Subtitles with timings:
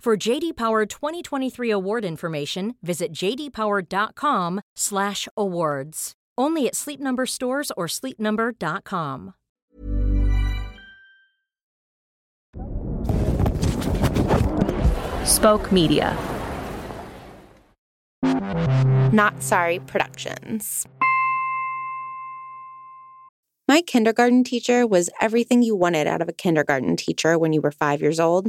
[0.00, 6.12] For JD Power 2023 award information, visit jdpower.com/awards.
[6.38, 9.34] Only at Sleep Number stores or sleepnumber.com.
[15.26, 16.16] Spoke Media.
[19.12, 20.86] Not Sorry Productions.
[23.68, 27.70] My kindergarten teacher was everything you wanted out of a kindergarten teacher when you were
[27.70, 28.48] five years old.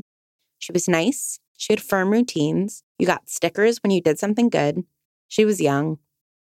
[0.62, 4.84] She was nice, she had firm routines, you got stickers when you did something good.
[5.28, 5.98] She was young.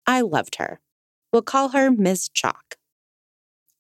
[0.07, 0.81] I loved her.
[1.33, 2.29] We'll call her Ms.
[2.29, 2.77] Chalk.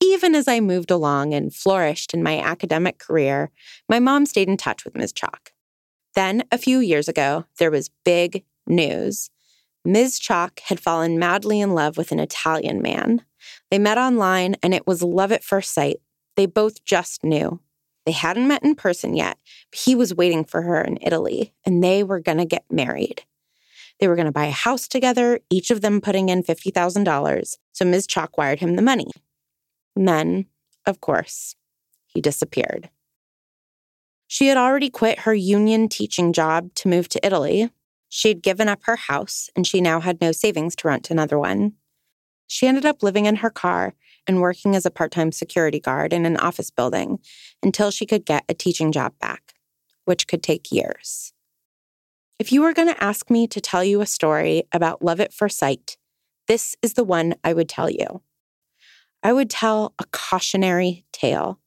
[0.02, 3.50] Even as I moved along and flourished in my academic career,
[3.86, 5.12] my mom stayed in touch with Ms.
[5.12, 5.52] Chalk.
[6.14, 9.30] Then, a few years ago, there was big news.
[9.84, 10.18] Ms.
[10.18, 13.22] Chalk had fallen madly in love with an Italian man.
[13.70, 15.96] They met online and it was love at first sight.
[16.36, 17.60] They both just knew.
[18.10, 19.38] They hadn't met in person yet,
[19.70, 23.22] but he was waiting for her in Italy and they were going to get married.
[24.00, 27.56] They were going to buy a house together, each of them putting in $50,000.
[27.70, 28.08] So Ms.
[28.08, 29.12] Chalk wired him the money.
[29.94, 30.46] And then,
[30.86, 31.54] of course,
[32.08, 32.90] he disappeared.
[34.26, 37.70] She had already quit her union teaching job to move to Italy.
[38.08, 41.38] She had given up her house and she now had no savings to rent another
[41.38, 41.74] one.
[42.48, 43.94] She ended up living in her car
[44.30, 47.18] and working as a part time security guard in an office building
[47.64, 49.54] until she could get a teaching job back,
[50.04, 51.32] which could take years.
[52.38, 55.34] If you were going to ask me to tell you a story about love at
[55.34, 55.96] first sight,
[56.46, 58.22] this is the one I would tell you.
[59.22, 61.58] I would tell a cautionary tale.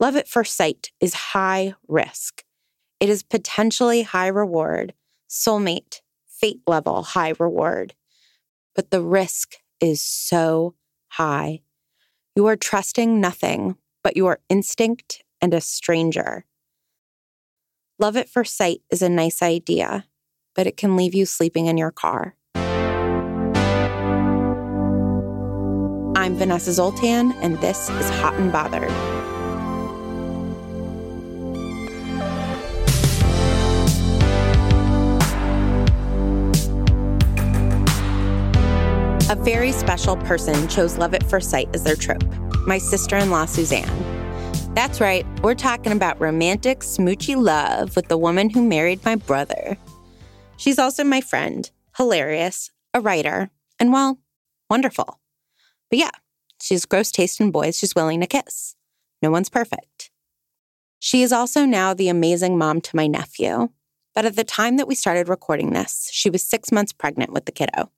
[0.00, 2.42] Love at first sight is high risk.
[3.00, 4.94] It is potentially high reward,
[5.28, 7.94] soulmate, fate level high reward.
[8.74, 10.74] But the risk is so
[11.08, 11.60] high.
[12.36, 16.44] You are trusting nothing but your instinct and a stranger.
[17.98, 20.04] Love at first sight is a nice idea,
[20.54, 22.36] but it can leave you sleeping in your car.
[26.14, 29.15] I'm Vanessa Zoltan, and this is Hot and Bothered.
[39.46, 42.24] Very special person chose Love at First Sight as their trope
[42.66, 43.88] my sister in law, Suzanne.
[44.74, 49.78] That's right, we're talking about romantic, smoochy love with the woman who married my brother.
[50.56, 54.18] She's also my friend, hilarious, a writer, and well,
[54.68, 55.20] wonderful.
[55.90, 56.10] But yeah,
[56.60, 58.74] she's gross taste in boys she's willing to kiss.
[59.22, 60.10] No one's perfect.
[60.98, 63.68] She is also now the amazing mom to my nephew.
[64.12, 67.44] But at the time that we started recording this, she was six months pregnant with
[67.44, 67.92] the kiddo.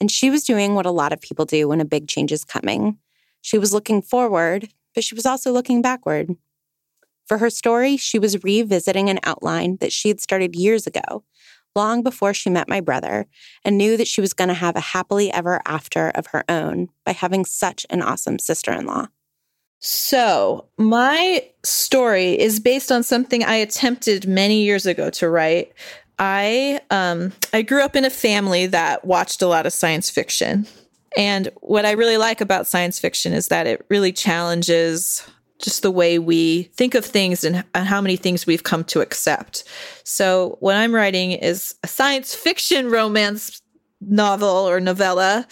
[0.00, 2.44] And she was doing what a lot of people do when a big change is
[2.44, 2.98] coming.
[3.40, 6.36] She was looking forward, but she was also looking backward.
[7.26, 11.24] For her story, she was revisiting an outline that she had started years ago,
[11.74, 13.26] long before she met my brother,
[13.64, 16.88] and knew that she was going to have a happily ever after of her own
[17.04, 19.06] by having such an awesome sister in law.
[19.86, 25.74] So, my story is based on something I attempted many years ago to write.
[26.18, 30.66] I um I grew up in a family that watched a lot of science fiction.
[31.16, 35.24] And what I really like about science fiction is that it really challenges
[35.62, 39.00] just the way we think of things and, and, how many things we've come to
[39.00, 39.64] accept.
[40.02, 43.62] So, what I'm writing is a science fiction romance
[44.00, 45.46] novel or novella.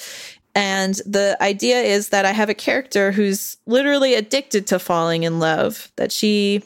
[0.54, 5.38] And the idea is that I have a character who's literally addicted to falling in
[5.38, 6.62] love, that she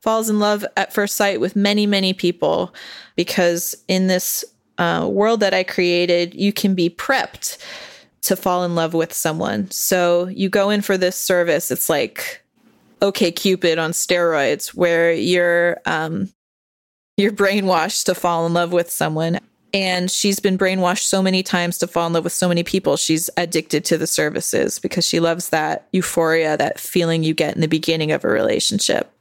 [0.00, 2.74] falls in love at first sight with many, many people
[3.16, 4.44] because in this
[4.78, 7.58] uh, world that I created, you can be prepped
[8.22, 9.70] to fall in love with someone.
[9.70, 11.70] So you go in for this service.
[11.70, 12.42] It's like
[13.02, 16.30] OK Cupid on steroids, where you're um,
[17.16, 19.38] you're brainwashed to fall in love with someone.
[19.72, 22.96] And she's been brainwashed so many times to fall in love with so many people.
[22.96, 27.60] She's addicted to the services because she loves that euphoria, that feeling you get in
[27.60, 29.12] the beginning of a relationship.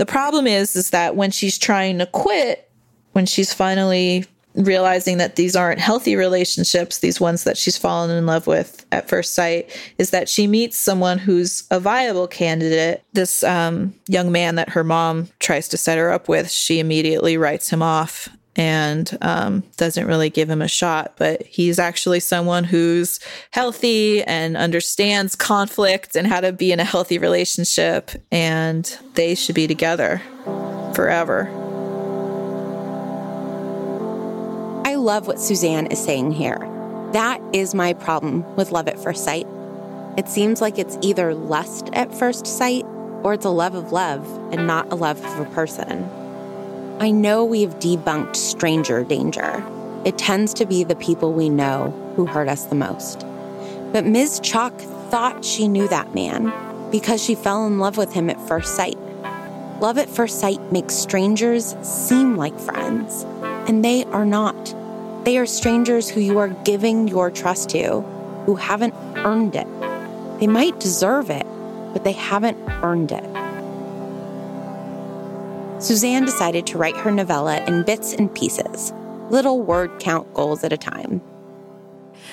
[0.00, 2.70] The problem is, is that when she's trying to quit,
[3.12, 4.24] when she's finally
[4.54, 9.10] realizing that these aren't healthy relationships, these ones that she's fallen in love with at
[9.10, 13.04] first sight, is that she meets someone who's a viable candidate.
[13.12, 17.36] This um, young man that her mom tries to set her up with, she immediately
[17.36, 18.30] writes him off
[18.60, 21.14] and um, doesn't really give him a shot.
[21.16, 23.18] But he's actually someone who's
[23.52, 28.84] healthy and understands conflict and how to be in a healthy relationship, and
[29.14, 30.20] they should be together
[30.94, 31.48] forever.
[34.84, 36.58] I love what Suzanne is saying here.
[37.14, 39.46] That is my problem with love at first sight.
[40.18, 42.84] It seems like it's either lust at first sight
[43.22, 46.19] or it's a love of love and not a love of a person.
[47.00, 49.64] I know we've debunked stranger danger.
[50.04, 53.20] It tends to be the people we know who hurt us the most.
[53.90, 54.38] But Ms.
[54.40, 56.52] Chalk thought she knew that man
[56.90, 58.98] because she fell in love with him at first sight.
[59.80, 63.24] Love at first sight makes strangers seem like friends,
[63.66, 64.74] and they are not.
[65.24, 68.02] They are strangers who you are giving your trust to,
[68.44, 69.66] who haven't earned it.
[70.38, 71.46] They might deserve it,
[71.94, 73.29] but they haven't earned it.
[75.80, 78.92] Suzanne decided to write her novella in bits and pieces,
[79.30, 81.22] little word count goals at a time.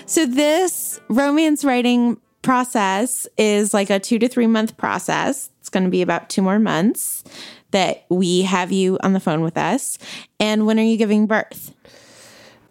[0.05, 5.49] So, this romance writing process is like a two to three month process.
[5.61, 7.23] It's going to be about two more months
[7.71, 9.97] that we have you on the phone with us.
[10.39, 11.73] And when are you giving birth?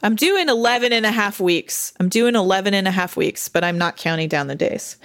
[0.06, 1.92] I'm doing 11 and a half weeks.
[1.98, 4.98] I'm doing 11 and a half weeks, but I'm not counting down the days.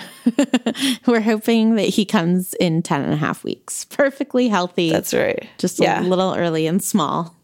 [1.07, 3.85] We're hoping that he comes in 10 and a half weeks.
[3.85, 4.91] Perfectly healthy.
[4.91, 5.49] That's right.
[5.57, 6.01] Just yeah.
[6.01, 7.35] a little early and small.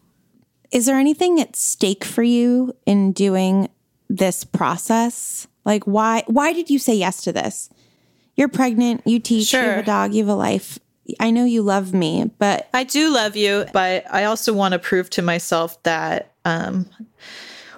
[0.70, 3.68] Is there anything at stake for you in doing
[4.08, 5.48] this process?
[5.64, 7.70] Like why why did you say yes to this?
[8.36, 9.62] You're pregnant, you teach, sure.
[9.64, 10.78] you have a dog, you have a life.
[11.18, 14.78] I know you love me, but I do love you, but I also want to
[14.78, 16.88] prove to myself that um,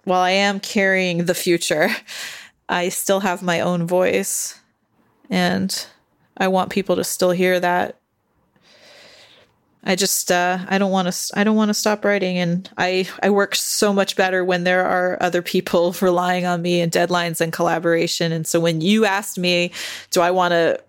[0.05, 1.91] while I am carrying the future,
[2.69, 4.59] I still have my own voice.
[5.29, 5.87] And
[6.37, 8.01] I want people to still hear that.
[9.83, 13.09] I just uh, I don't want to I don't want to stop writing and I
[13.23, 17.41] I work so much better when there are other people relying on me and deadlines
[17.41, 19.73] and collaboration and so when you asked me
[20.11, 20.83] do I want to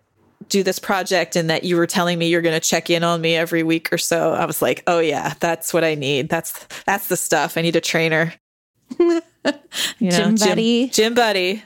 [0.49, 3.21] do this project and that you were telling me you're going to check in on
[3.21, 6.67] me every week or so I was like oh yeah that's what I need that's
[6.85, 8.33] that's the stuff I need a trainer
[9.99, 10.83] you know, gym buddy.
[10.87, 11.63] Gym, gym buddy.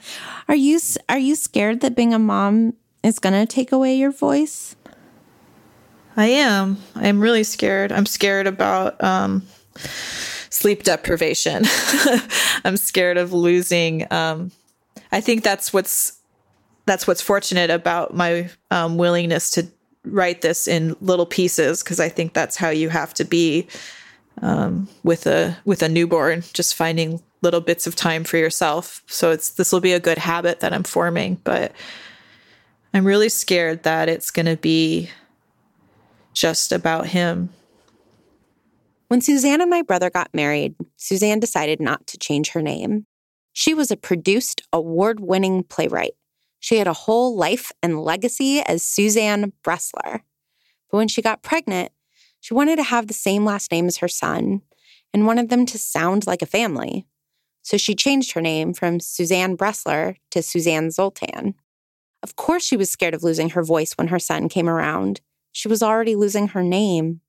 [0.48, 0.78] Are you
[1.08, 4.76] are you scared that being a mom is going to take away your voice?
[6.16, 6.78] I am.
[6.94, 7.92] I'm really scared.
[7.92, 9.42] I'm scared about um,
[10.50, 11.64] sleep deprivation.
[12.64, 14.10] I'm scared of losing.
[14.10, 14.50] Um,
[15.12, 16.18] I think that's what's
[16.86, 19.66] that's what's fortunate about my um, willingness to
[20.04, 23.66] write this in little pieces because I think that's how you have to be
[24.42, 29.02] um, with a with a newborn, just finding little bits of time for yourself.
[29.06, 31.72] So it's this will be a good habit that I'm forming, but
[32.92, 35.10] I'm really scared that it's going to be
[36.32, 37.50] just about him.
[39.08, 43.06] When Suzanne and my brother got married, Suzanne decided not to change her name.
[43.52, 46.14] She was a produced, award winning playwright.
[46.58, 50.20] She had a whole life and legacy as Suzanne Bressler.
[50.90, 51.92] But when she got pregnant,
[52.46, 54.62] she wanted to have the same last name as her son
[55.12, 57.04] and wanted them to sound like a family.
[57.62, 61.56] So she changed her name from Suzanne Bressler to Suzanne Zoltan.
[62.22, 65.20] Of course, she was scared of losing her voice when her son came around.
[65.50, 67.20] She was already losing her name.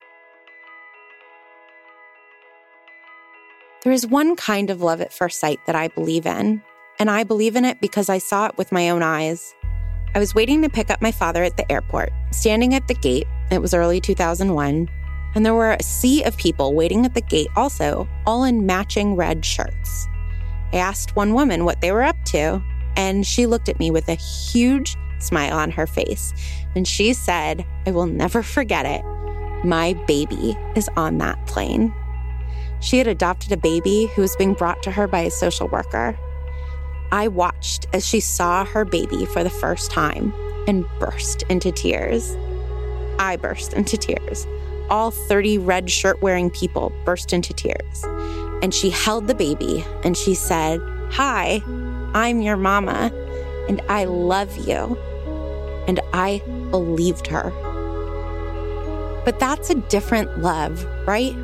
[3.84, 6.62] There is one kind of love at first sight that I believe in,
[7.00, 9.56] and I believe in it because I saw it with my own eyes.
[10.14, 13.26] I was waiting to pick up my father at the airport, standing at the gate.
[13.50, 14.88] It was early 2001
[15.36, 19.16] and there were a sea of people waiting at the gate also, all in matching
[19.16, 20.08] red shirts.
[20.74, 22.62] I asked one woman what they were up to,
[22.96, 26.34] and she looked at me with a huge smile on her face,
[26.76, 29.04] and she said, I will never forget it.
[29.64, 31.94] My baby is on that plane.
[32.80, 36.18] She had adopted a baby who was being brought to her by a social worker.
[37.12, 40.34] I watched as she saw her baby for the first time
[40.68, 42.36] and burst into tears.
[43.18, 44.46] I burst into tears
[44.90, 48.04] all 30 red shirt wearing people burst into tears.
[48.62, 51.62] And she held the baby and she said, Hi,
[52.14, 53.12] I'm your mama,
[53.70, 54.98] and I love you.
[55.88, 56.42] And I
[56.72, 57.52] believed her.
[59.24, 61.36] But that's a different love, right?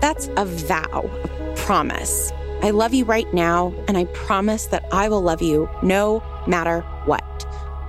[0.00, 2.32] That's a vow, a promise.
[2.62, 6.80] I love you right now, and I promise that I will love you no matter
[7.06, 7.24] what.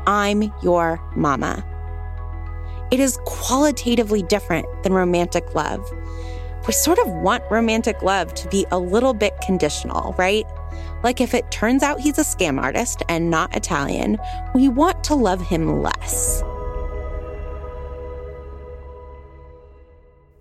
[0.08, 1.66] I'm your mama.
[2.92, 5.90] It is qualitatively different than romantic love.
[6.68, 10.46] We sort of want romantic love to be a little bit conditional, right?
[11.02, 14.18] Like if it turns out he's a scam artist and not Italian,
[14.54, 16.42] we want to love him less.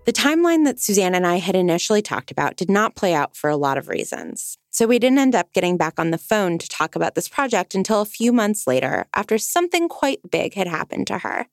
[0.03, 3.49] The timeline that Suzanne and I had initially talked about did not play out for
[3.49, 4.57] a lot of reasons.
[4.71, 7.75] So we didn't end up getting back on the phone to talk about this project
[7.75, 11.47] until a few months later after something quite big had happened to her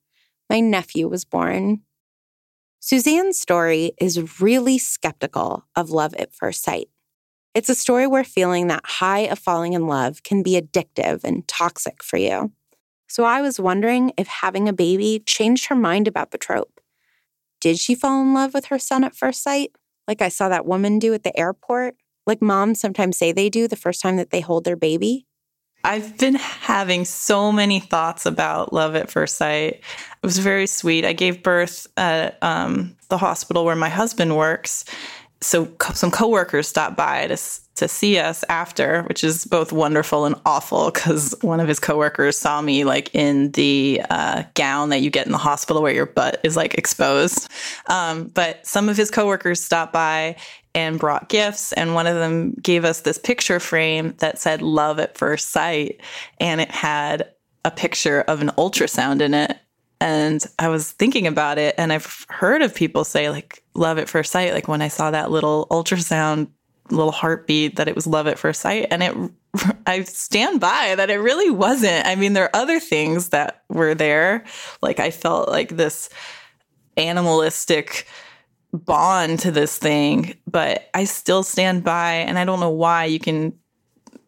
[0.49, 1.81] my nephew was born.
[2.79, 6.89] Suzanne's story is really skeptical of love at first sight.
[7.53, 11.47] It's a story where feeling that high of falling in love can be addictive and
[11.47, 12.51] toxic for you.
[13.07, 16.79] So I was wondering if having a baby changed her mind about the trope.
[17.59, 19.71] Did she fall in love with her son at first sight,
[20.07, 23.67] like I saw that woman do at the airport, like moms sometimes say they do
[23.67, 25.25] the first time that they hold their baby?
[25.83, 29.75] I've been having so many thoughts about love at first sight.
[29.75, 29.83] It
[30.25, 31.05] was very sweet.
[31.05, 34.85] I gave birth at um, the hospital where my husband works.
[35.41, 37.37] So co- some coworkers stopped by to
[37.79, 42.37] to see us after, which is both wonderful and awful because one of his coworkers
[42.37, 46.05] saw me like in the uh, gown that you get in the hospital where your
[46.05, 47.49] butt is like exposed.
[47.87, 50.35] Um, but some of his coworkers stopped by
[50.75, 51.73] and brought gifts.
[51.73, 56.01] And one of them gave us this picture frame that said love at first sight.
[56.39, 57.29] And it had
[57.65, 59.57] a picture of an ultrasound in it.
[60.01, 64.07] And I was thinking about it, and I've heard of people say, like, love at
[64.07, 64.53] first sight.
[64.53, 66.47] Like when I saw that little ultrasound,
[66.89, 68.87] little heartbeat, that it was love at first sight.
[68.91, 69.15] And it,
[69.87, 72.07] I stand by that it really wasn't.
[72.07, 74.45] I mean, there are other things that were there.
[74.81, 76.09] Like I felt like this
[76.95, 78.07] animalistic,
[78.73, 83.19] bond to this thing, but I still stand by, and I don't know why you
[83.19, 83.53] can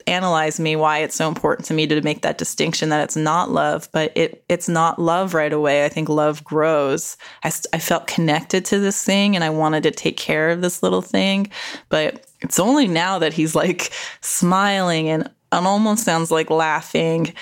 [0.07, 3.51] analyze me why it's so important to me to make that distinction that it's not
[3.51, 5.85] love but it it's not love right away.
[5.85, 7.17] I think love grows.
[7.43, 10.83] I, I felt connected to this thing and i wanted to take care of this
[10.83, 11.49] little thing
[11.89, 17.33] but it's only now that he's like smiling and, and almost sounds like laughing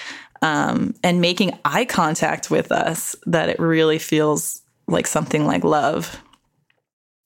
[0.41, 6.21] um, and making eye contact with us that it really feels like something like love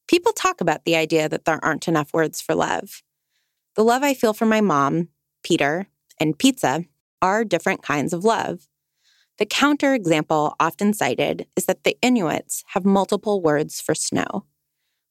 [0.07, 3.01] People talk about the idea that there aren't enough words for love.
[3.75, 5.09] The love I feel for my mom,
[5.43, 5.87] Peter,
[6.19, 6.85] and pizza
[7.21, 8.67] are different kinds of love.
[9.39, 14.45] The counter example often cited is that the Inuits have multiple words for snow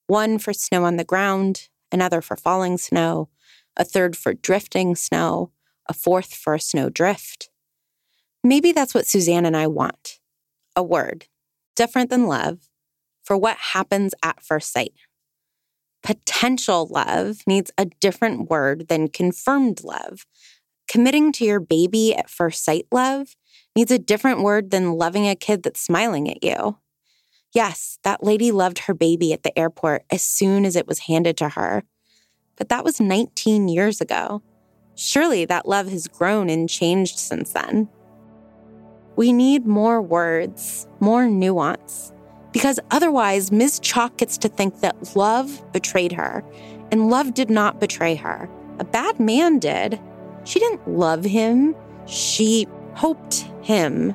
[0.06, 3.30] one for snow on the ground, another for falling snow,
[3.76, 5.50] a third for drifting snow,
[5.88, 7.48] a fourth for a snow drift.
[8.44, 10.18] Maybe that's what Suzanne and I want
[10.74, 11.26] a word,
[11.76, 12.68] different than love,
[13.22, 14.92] for what happens at first sight.
[16.02, 20.26] Potential love needs a different word than confirmed love.
[20.88, 23.36] Committing to your baby at first sight love
[23.76, 26.78] needs a different word than loving a kid that's smiling at you.
[27.54, 31.36] Yes, that lady loved her baby at the airport as soon as it was handed
[31.36, 31.84] to her.
[32.56, 34.42] But that was 19 years ago.
[34.94, 37.88] Surely that love has grown and changed since then.
[39.16, 42.12] We need more words, more nuance
[42.52, 43.80] because otherwise, Ms.
[43.80, 46.44] Chalk gets to think that love betrayed her,
[46.90, 48.48] and love did not betray her.
[48.78, 49.98] A bad man did.
[50.44, 51.74] She didn't love him,
[52.06, 54.14] she hoped him.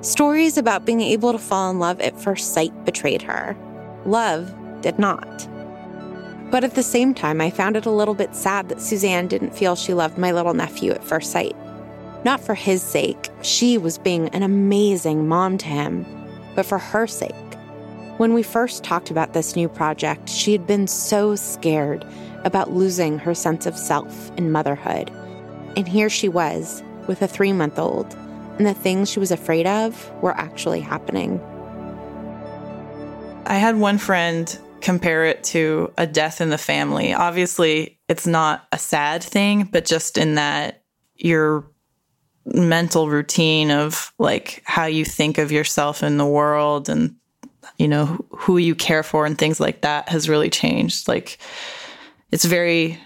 [0.00, 3.56] Stories about being able to fall in love at first sight betrayed her.
[4.04, 5.48] Love did not.
[6.50, 9.54] But at the same time, I found it a little bit sad that Suzanne didn't
[9.54, 11.56] feel she loved my little nephew at first sight.
[12.24, 16.06] Not for his sake, she was being an amazing mom to him
[16.56, 17.34] but for her sake.
[18.16, 22.04] When we first talked about this new project, she had been so scared
[22.44, 25.10] about losing her sense of self and motherhood.
[25.76, 28.14] And here she was with a three month old,
[28.56, 31.40] and the things she was afraid of were actually happening.
[33.44, 37.12] I had one friend compare it to a death in the family.
[37.12, 40.82] Obviously, it's not a sad thing, but just in that
[41.16, 41.64] you're
[42.46, 47.14] mental routine of like how you think of yourself in the world and
[47.78, 51.08] you know who you care for and things like that has really changed.
[51.08, 51.38] Like
[52.30, 52.98] it's very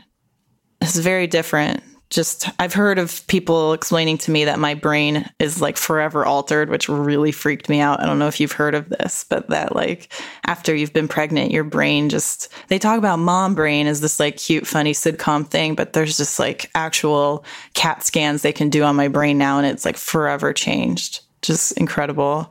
[0.80, 5.60] it's very different just I've heard of people explaining to me that my brain is
[5.60, 8.00] like forever altered, which really freaked me out.
[8.00, 10.12] I don't know if you've heard of this, but that like
[10.44, 14.36] after you've been pregnant, your brain just they talk about mom brain as this like
[14.38, 18.96] cute, funny sitcom thing, but there's just like actual CAT scans they can do on
[18.96, 21.20] my brain now, and it's like forever changed.
[21.42, 22.50] Just incredible.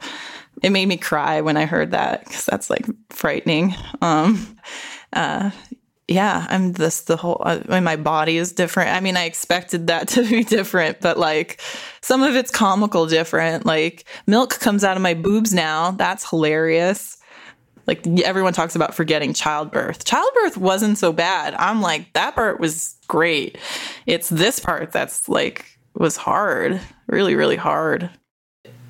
[0.64, 3.76] It made me cry when I heard that because that's like frightening.
[4.02, 4.58] Um,
[5.12, 5.52] uh,
[6.10, 7.42] yeah, I'm this the whole.
[7.46, 8.90] Uh, my body is different.
[8.90, 11.62] I mean, I expected that to be different, but like
[12.02, 13.66] some of it's comical different.
[13.66, 15.92] Like milk comes out of my boobs now.
[15.92, 17.18] That's hilarious.
[17.86, 20.06] Like everyone talks about forgetting childbirth.
[20.06, 21.54] Childbirth wasn't so bad.
[21.56, 23.58] I'm like that part was great.
[24.06, 28.10] It's this part that's like was hard, really, really hard.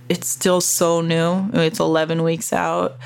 [0.09, 1.49] It's still so new.
[1.53, 2.97] It's 11 weeks out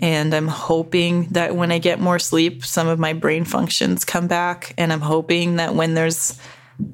[0.00, 4.28] and I'm hoping that when I get more sleep, some of my brain functions come
[4.28, 4.74] back.
[4.78, 6.38] And I'm hoping that when there's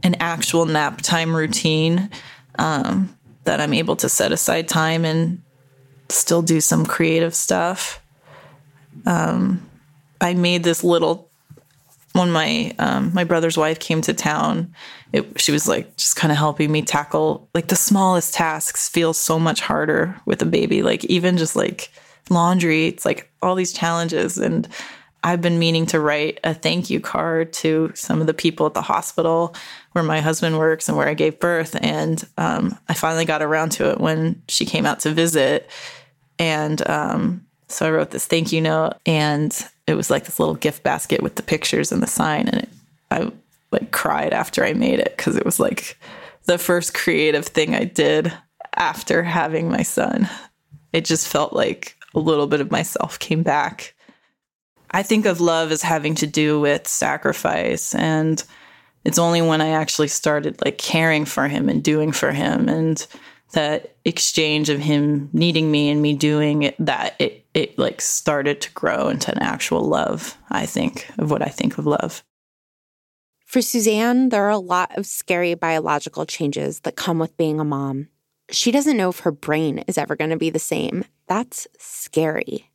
[0.03, 2.11] an actual nap time routine,
[2.59, 5.41] um, that I'm able to set aside time and
[6.09, 8.03] still do some creative stuff.
[9.07, 9.69] Um,
[10.21, 11.31] I made this little
[12.13, 14.75] when my um, my brother's wife came to town.
[15.13, 19.13] It, she was like just kind of helping me tackle like the smallest tasks feel
[19.13, 20.83] so much harder with a baby.
[20.83, 21.91] Like even just like
[22.31, 22.89] laundry.
[22.89, 24.39] It's like all these challenges.
[24.39, 24.69] And
[25.25, 28.75] I've been meaning to write a thank you card to some of the people at
[28.75, 29.55] the hospital
[29.93, 31.77] where my husband works and where I gave birth.
[31.81, 35.69] And um, I finally got around to it when she came out to visit.
[36.39, 39.57] And um, so I wrote this thank you note, and
[39.87, 42.49] it was like this little gift basket with the pictures and the sign.
[42.49, 42.69] And it,
[43.11, 43.33] I
[43.73, 45.99] like cried after I made it because it was like
[46.45, 48.33] the first creative thing I did
[48.77, 50.29] after having my son.
[50.93, 53.95] It just felt like a little bit of myself came back.
[54.91, 58.43] I think of love as having to do with sacrifice and
[59.05, 63.07] it's only when I actually started like caring for him and doing for him and
[63.53, 68.61] that exchange of him needing me and me doing it that it it like started
[68.61, 72.23] to grow into an actual love, I think, of what I think of love.
[73.47, 77.65] For Suzanne, there are a lot of scary biological changes that come with being a
[77.65, 78.09] mom.
[78.51, 81.05] She doesn't know if her brain is ever going to be the same.
[81.27, 82.71] That's scary.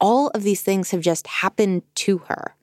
[0.00, 2.56] All of these things have just happened to her.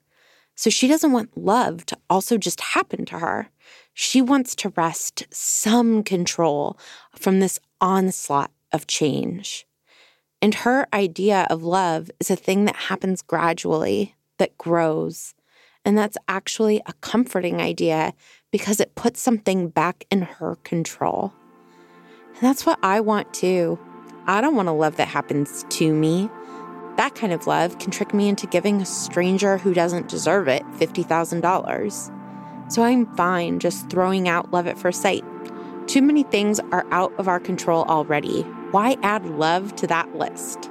[0.54, 3.48] So she doesn't want love to also just happen to her.
[3.94, 6.78] She wants to wrest some control
[7.16, 9.66] from this onslaught of change.
[10.40, 15.34] And her idea of love is a thing that happens gradually, that grows.
[15.84, 18.12] And that's actually a comforting idea
[18.50, 21.32] because it puts something back in her control.
[22.34, 23.78] And that's what I want too.
[24.26, 26.30] I don't want a love that happens to me.
[26.96, 30.62] That kind of love can trick me into giving a stranger who doesn't deserve it
[30.72, 32.72] $50,000.
[32.72, 35.24] So I'm fine just throwing out love at first sight.
[35.86, 38.42] Too many things are out of our control already.
[38.70, 40.70] Why add love to that list?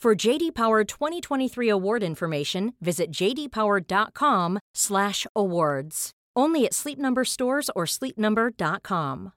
[0.00, 6.10] For JD Power 2023 award information, visit jdpower.com/awards.
[6.36, 9.32] Only at Sleep Number stores or sleepnumber.com.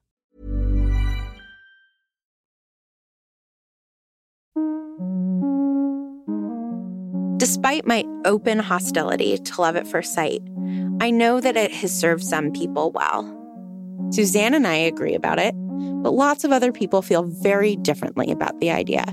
[7.38, 10.43] Despite my open hostility to love at first sight,
[11.00, 13.36] I know that it has served some people well.
[14.12, 15.56] Suzanne and I agree about it,
[16.04, 19.06] but lots of other people feel very differently about the idea.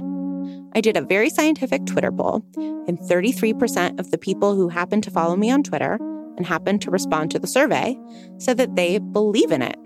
[0.75, 5.11] I did a very scientific Twitter poll, and 33% of the people who happened to
[5.11, 5.99] follow me on Twitter
[6.37, 7.99] and happened to respond to the survey
[8.39, 9.77] said that they believe in it.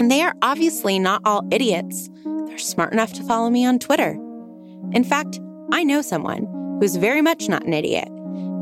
[0.00, 2.08] And they are obviously not all idiots.
[2.24, 4.12] They're smart enough to follow me on Twitter.
[4.92, 5.40] In fact,
[5.72, 6.46] I know someone
[6.80, 8.08] who's very much not an idiot,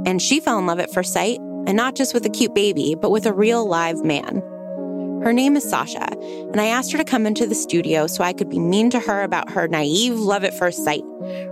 [0.07, 2.95] and she fell in love at first sight, and not just with a cute baby,
[3.01, 4.43] but with a real live man.
[5.23, 8.33] Her name is Sasha, and I asked her to come into the studio so I
[8.33, 11.03] could be mean to her about her naive love at first sight.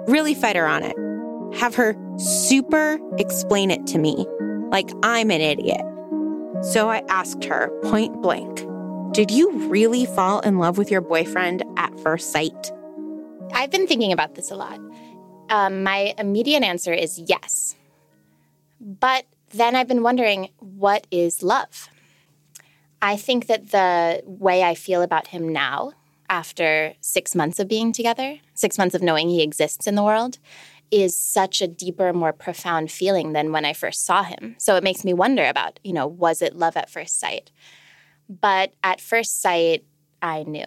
[0.07, 0.95] Really fight her on it.
[1.59, 4.27] Have her super explain it to me
[4.71, 5.81] like I'm an idiot.
[6.63, 8.65] So I asked her point blank
[9.13, 12.73] Did you really fall in love with your boyfriend at first sight?
[13.53, 14.81] I've been thinking about this a lot.
[15.49, 17.77] Um, my immediate answer is yes.
[18.81, 21.89] But then I've been wondering what is love?
[23.03, 25.93] I think that the way I feel about him now,
[26.29, 30.39] after six months of being together, six months of knowing he exists in the world,
[30.91, 34.55] is such a deeper, more profound feeling than when I first saw him.
[34.59, 37.51] So it makes me wonder about, you know, was it love at first sight?
[38.29, 39.85] But at first sight,
[40.23, 40.67] I knew.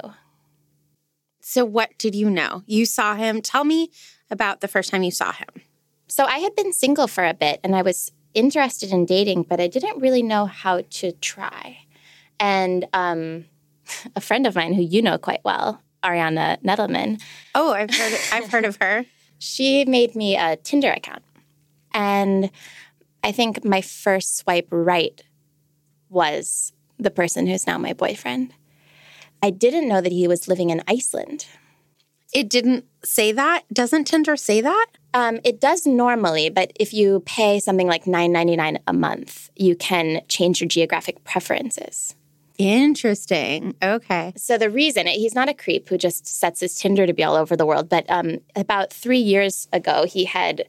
[1.40, 2.64] So, what did you know?
[2.66, 3.42] You saw him.
[3.42, 3.90] Tell me
[4.30, 5.48] about the first time you saw him.
[6.08, 9.60] So, I had been single for a bit and I was interested in dating, but
[9.60, 11.80] I didn't really know how to try.
[12.40, 13.46] And um,
[14.16, 17.22] a friend of mine who you know quite well, Ariana Nedelman.
[17.56, 18.14] Oh, I've heard.
[18.32, 19.06] I've heard of her.
[19.40, 21.22] She made me a Tinder account,
[21.94, 22.50] and
[23.24, 25.22] I think my first swipe right
[26.10, 28.54] was the person who's now my boyfriend.
[29.44, 31.46] I didn't know that he was living in Iceland.
[32.34, 33.64] It didn't say that.
[33.72, 34.88] Doesn't Tinder say that?
[35.14, 39.50] Um, it does normally, but if you pay something like nine ninety nine a month,
[39.56, 42.16] you can change your geographic preferences.
[42.58, 43.76] Interesting.
[43.84, 44.34] Okay.
[44.36, 47.36] So the reason he's not a creep who just sets his Tinder to be all
[47.36, 50.66] over the world, but um, about three years ago, he had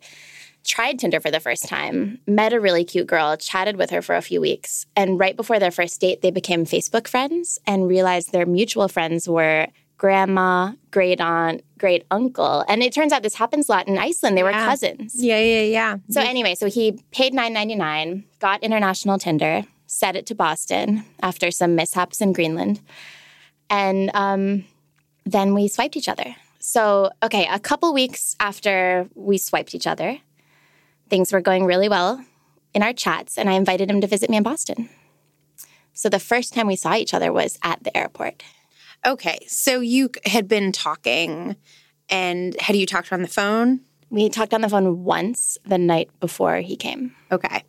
[0.65, 4.15] tried Tinder for the first time, met a really cute girl, chatted with her for
[4.17, 8.33] a few weeks, and right before their first date, they became Facebook friends and realized
[8.33, 12.65] their mutual friends were grandma, great aunt, great uncle.
[12.69, 14.37] And it turns out this happens a lot in Iceland.
[14.37, 14.67] They were Yeah.
[14.67, 15.15] cousins.
[15.17, 15.97] Yeah, yeah, yeah.
[16.11, 19.65] So anyway, so he paid nine ninety nine, got international Tinder,
[19.99, 22.81] set it to Boston after some mishaps in Greenland,
[23.69, 24.65] and um,
[25.25, 26.37] then we swiped each other.
[26.61, 30.19] So okay, a couple weeks after we swiped each other,
[31.09, 32.25] things were going really well
[32.75, 34.89] in our chats, and I invited him to visit me in Boston.
[35.93, 38.45] So the first time we saw each other was at the airport.
[39.05, 39.39] Okay.
[39.49, 41.57] So you had been talking,
[42.09, 43.81] and had you talked on the phone?
[44.11, 47.15] We talked on the phone once the night before he came.
[47.33, 47.65] Okay.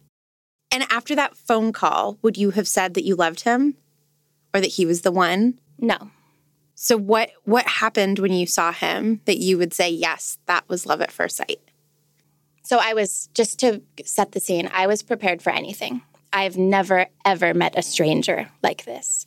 [0.72, 3.76] And after that phone call, would you have said that you loved him,
[4.54, 5.60] or that he was the one?
[5.80, 6.12] No,
[6.76, 10.86] So what what happened when you saw him that you would say yes, that was
[10.86, 11.60] love at first sight?
[12.64, 16.02] So I was just to set the scene, I was prepared for anything.
[16.32, 19.26] I've never ever met a stranger like this.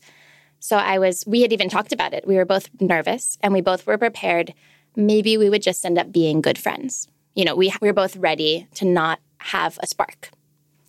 [0.60, 2.26] So I was we had even talked about it.
[2.26, 4.54] We were both nervous and we both were prepared
[4.96, 7.08] maybe we would just end up being good friends.
[7.34, 10.30] You know, we we were both ready to not have a spark.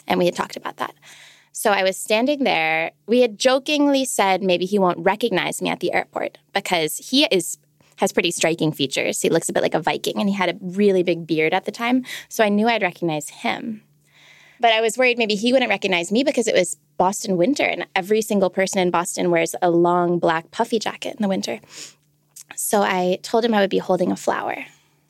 [0.08, 0.94] And we had talked about that.
[1.52, 2.92] So I was standing there.
[3.06, 7.58] We had jokingly said maybe he won't recognize me at the airport because he is
[7.98, 9.22] has pretty striking features.
[9.22, 11.66] He looks a bit like a Viking and he had a really big beard at
[11.66, 12.04] the time.
[12.28, 13.84] So I knew I'd recognize him.
[14.60, 17.86] But I was worried maybe he wouldn't recognize me because it was Boston winter and
[17.96, 21.60] every single person in Boston wears a long black puffy jacket in the winter.
[22.56, 24.66] So I told him I would be holding a flower.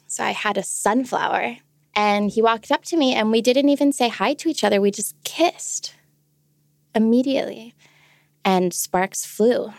[0.08, 1.58] So I had a sunflower
[1.96, 4.82] and he walked up to me and we didn't even say hi to each other.
[4.82, 5.94] We just kissed
[6.96, 7.74] immediately
[8.44, 9.74] and sparks flew.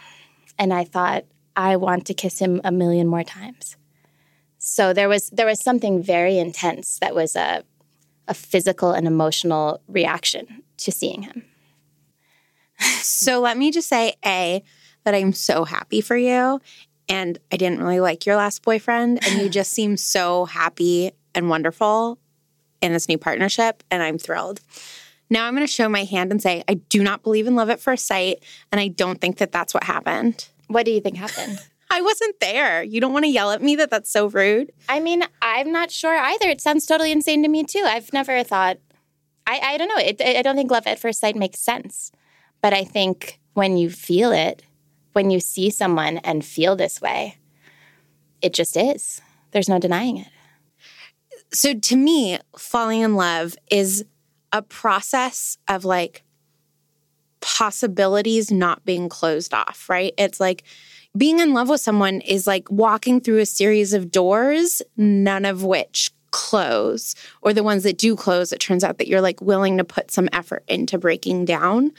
[0.58, 1.24] And I thought,
[1.56, 3.76] I want to kiss him a million more times.
[4.58, 7.64] So there was there was something very intense that was a
[8.26, 11.44] a physical and emotional reaction to seeing him.
[13.02, 14.62] So let me just say A,
[15.04, 16.60] that I'm so happy for you.
[17.08, 19.24] And I didn't really like your last boyfriend.
[19.26, 22.18] And you just seem so happy and wonderful
[22.80, 23.82] in this new partnership.
[23.90, 24.60] And I'm thrilled.
[25.30, 27.70] Now I'm going to show my hand and say, I do not believe in love
[27.70, 28.42] at first sight.
[28.70, 30.48] And I don't think that that's what happened.
[30.68, 31.58] What do you think happened?
[31.90, 32.82] I wasn't there.
[32.82, 34.72] You don't want to yell at me that that's so rude.
[34.88, 36.48] I mean, I'm not sure either.
[36.48, 37.84] It sounds totally insane to me too.
[37.84, 38.78] I've never thought.
[39.46, 39.98] I, I don't know.
[39.98, 42.10] It, I don't think love at first sight makes sense,
[42.62, 44.64] but I think when you feel it,
[45.12, 47.36] when you see someone and feel this way,
[48.42, 49.20] it just is.
[49.52, 50.28] There's no denying it.
[51.54, 54.04] So to me, falling in love is
[54.52, 56.22] a process of like
[57.40, 60.12] possibilities not being closed off, right?
[60.18, 60.64] It's like
[61.16, 65.62] being in love with someone is like walking through a series of doors, none of
[65.62, 69.78] which close, or the ones that do close, it turns out that you're like willing
[69.78, 71.92] to put some effort into breaking down.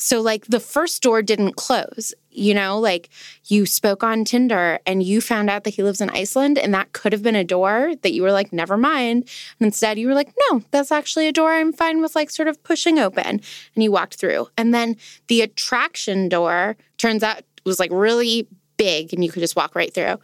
[0.00, 3.08] So, like, the first door didn't close, you know, like
[3.46, 6.92] you spoke on Tinder and you found out that he lives in Iceland, and that
[6.92, 9.28] could have been a door that you were like, never mind.
[9.58, 12.48] And instead, you were like, no, that's actually a door I'm fine with, like, sort
[12.48, 13.40] of pushing open.
[13.74, 14.48] And you walked through.
[14.56, 19.56] And then the attraction door turns out was like really big and you could just
[19.56, 20.16] walk right through.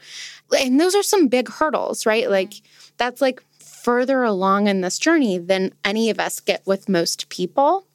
[0.57, 2.25] And those are some big hurdles, right?
[2.25, 2.33] Mm-hmm.
[2.33, 2.55] Like,
[2.97, 7.87] that's like further along in this journey than any of us get with most people.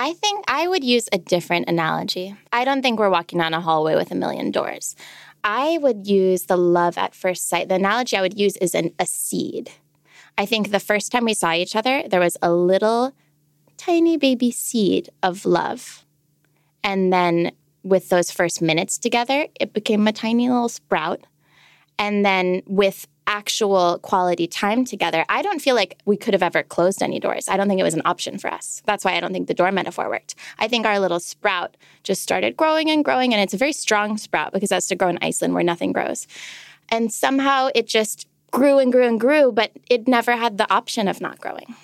[0.00, 2.36] I think I would use a different analogy.
[2.52, 4.94] I don't think we're walking down a hallway with a million doors.
[5.42, 7.68] I would use the love at first sight.
[7.68, 9.72] The analogy I would use is an, a seed.
[10.38, 13.12] I think the first time we saw each other, there was a little
[13.76, 16.04] tiny baby seed of love.
[16.84, 17.50] And then
[17.82, 21.26] with those first minutes together, it became a tiny little sprout.
[21.98, 26.64] And then with actual quality time together, I don't feel like we could have ever
[26.64, 27.46] closed any doors.
[27.48, 28.82] I don't think it was an option for us.
[28.86, 30.34] That's why I don't think the door metaphor worked.
[30.58, 34.16] I think our little sprout just started growing and growing, and it's a very strong
[34.16, 36.26] sprout because that's to grow in Iceland where nothing grows.
[36.88, 41.06] And somehow it just grew and grew and grew, but it never had the option
[41.06, 41.74] of not growing.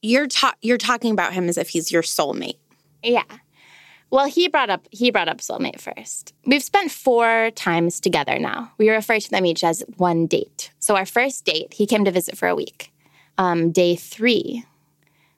[0.00, 2.58] You're ta- you're talking about him as if he's your soulmate.
[3.02, 3.24] Yeah.
[4.14, 6.34] Well, he brought up he brought up soulmate first.
[6.46, 8.70] We've spent four times together now.
[8.78, 10.70] We refer to them each as one date.
[10.78, 12.92] So our first date, he came to visit for a week.
[13.38, 14.64] Um, day three,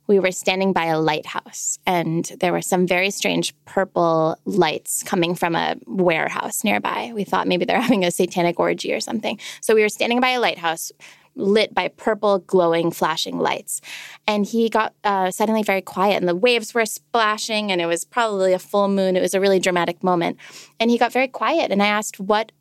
[0.07, 5.35] we were standing by a lighthouse, and there were some very strange purple lights coming
[5.35, 7.13] from a warehouse nearby.
[7.15, 9.41] We thought maybe they're having a satanic orgy or something.
[9.63, 10.93] So we were standing by a lighthouse
[11.37, 13.81] lit by purple, glowing, flashing lights.
[14.27, 18.05] And he got uh, suddenly very quiet, and the waves were splashing, and it was
[18.05, 19.17] probably a full moon.
[19.17, 20.39] It was a really dramatic moment.
[20.81, 22.53] And he got very quiet, and I asked, "What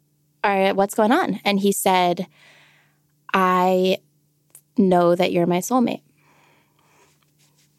[0.43, 2.27] are what's going on?" And he said,
[3.33, 3.97] "I
[4.77, 6.01] know that you're my soulmate."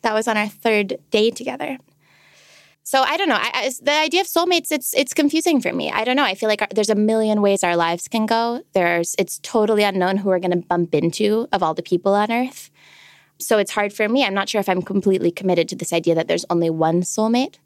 [0.03, 1.79] That was on our third day together.
[2.87, 3.35] So I don't know.
[3.35, 5.91] I, I, the idea of soulmates, it's it's confusing for me.
[5.91, 6.23] I don't know.
[6.23, 8.63] I feel like our, there's a million ways our lives can go.
[8.75, 12.31] There's it's totally unknown who we're going to bump into of all the people on
[12.31, 12.71] Earth.
[13.39, 14.25] So it's hard for me.
[14.25, 17.57] I'm not sure if I'm completely committed to this idea that there's only one soulmate.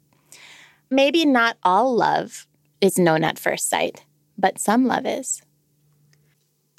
[0.89, 2.47] Maybe not all love
[2.81, 4.03] is known at first sight,
[4.39, 5.43] but some love is.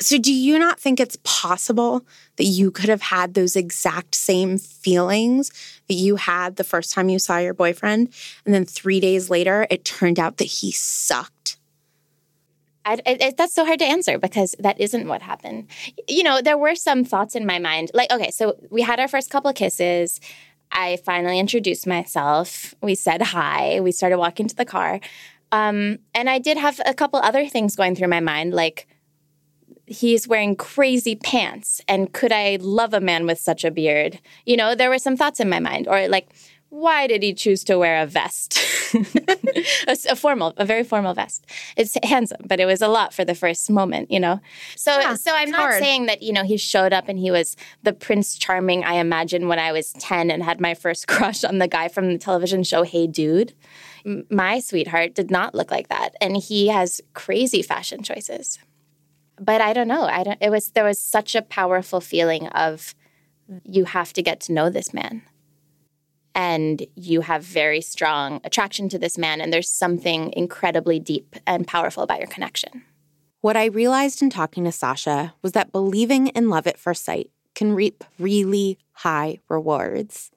[0.01, 2.05] So, do you not think it's possible
[2.37, 5.51] that you could have had those exact same feelings
[5.89, 8.09] that you had the first time you saw your boyfriend?
[8.45, 11.59] And then three days later, it turned out that he sucked?
[12.85, 15.69] I, it, that's so hard to answer because that isn't what happened.
[16.09, 17.91] You know, there were some thoughts in my mind.
[17.95, 20.21] Like, okay, so we had our first couple of kisses.
[20.73, 22.75] I finally introduced myself.
[22.83, 23.81] We said hi.
[23.81, 25.01] We started walking to the car.
[25.53, 28.89] Um, and I did have a couple other things going through my mind, like,
[29.93, 34.21] he's wearing crazy pants and could I love a man with such a beard?
[34.47, 36.29] You know, there were some thoughts in my mind or like
[36.73, 38.59] why did he choose to wear a vest?
[38.95, 41.45] a, a, formal, a very formal vest.
[41.77, 44.41] It's handsome, but it was a lot for the first moment, you know.
[44.75, 45.83] So, yeah, so I'm not hard.
[45.83, 49.51] saying that you know he showed up and he was the Prince Charming I imagined
[49.51, 52.63] when I was ten and had my first crush on the guy from the television
[52.63, 53.53] show Hey Dude.
[54.31, 58.59] My sweetheart did not look like that, and he has crazy fashion choices
[59.45, 60.05] but I don't know.
[60.05, 60.39] I don't.
[60.41, 62.95] It was there was such a powerful feeling of
[63.65, 65.23] you have to get to know this man,
[66.35, 71.67] and you have very strong attraction to this man, and there's something incredibly deep and
[71.67, 72.85] powerful about your connection.
[73.41, 77.31] What I realized in talking to Sasha was that believing in love at first sight
[77.57, 80.31] can reap really high rewards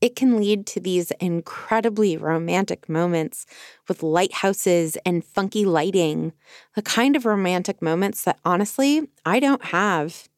[0.00, 3.46] it can lead to these incredibly romantic moments
[3.88, 6.32] with lighthouses and funky lighting,
[6.74, 10.28] the kind of romantic moments that honestly I don't have.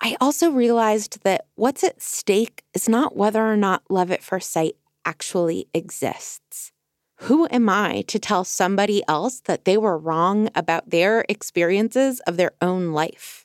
[0.00, 4.50] I also realized that what's at stake is not whether or not love at first
[4.52, 6.72] sight actually exists.
[7.20, 12.36] Who am I to tell somebody else that they were wrong about their experiences of
[12.36, 13.43] their own life?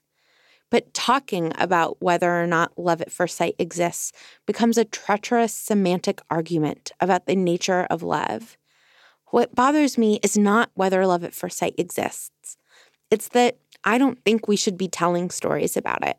[0.71, 4.11] But talking about whether or not love at first sight exists
[4.45, 8.57] becomes a treacherous semantic argument about the nature of love.
[9.27, 12.57] What bothers me is not whether love at first sight exists,
[13.11, 16.17] it's that I don't think we should be telling stories about it.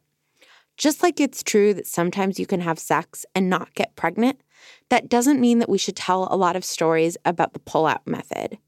[0.76, 4.40] Just like it's true that sometimes you can have sex and not get pregnant,
[4.88, 8.58] that doesn't mean that we should tell a lot of stories about the pullout method.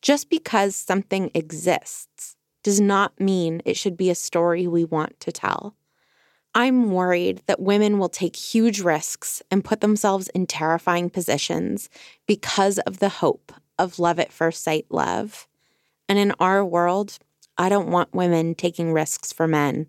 [0.00, 5.32] Just because something exists does not mean it should be a story we want to
[5.32, 5.74] tell.
[6.54, 11.88] I'm worried that women will take huge risks and put themselves in terrifying positions
[12.26, 15.48] because of the hope of love at first sight love.
[16.08, 17.18] And in our world,
[17.56, 19.86] I don't want women taking risks for men.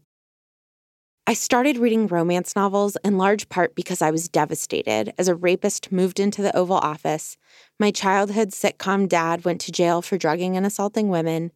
[1.25, 5.91] I started reading romance novels in large part because I was devastated as a rapist
[5.91, 7.37] moved into the Oval Office,
[7.83, 11.51] my childhood sitcom dad went to jail for drugging and assaulting women,